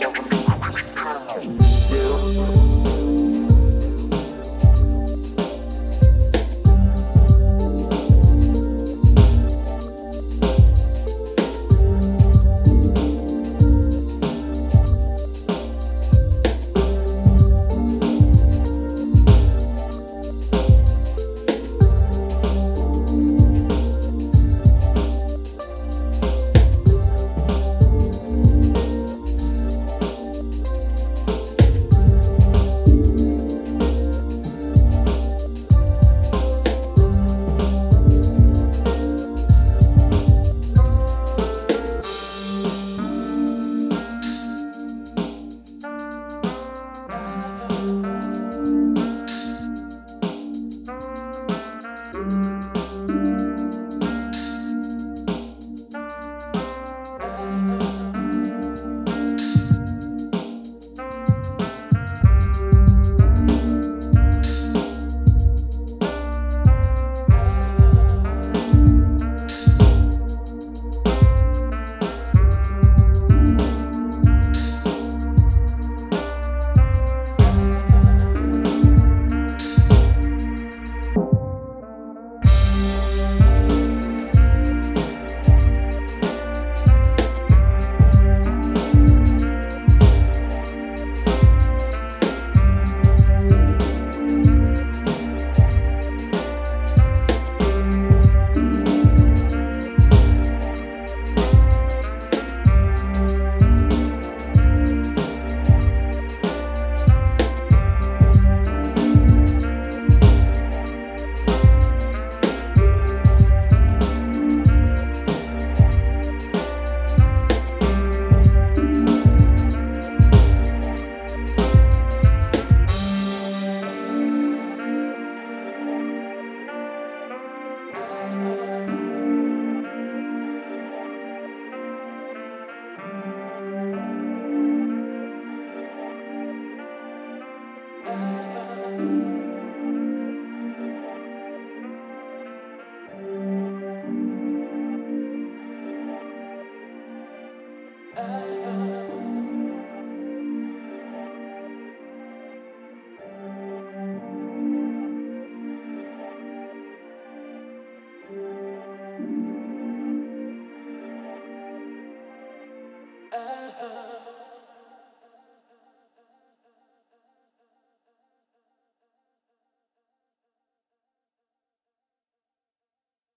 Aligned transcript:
eu 0.00 0.25